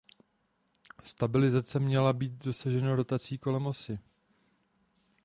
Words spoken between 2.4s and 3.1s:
dosaženo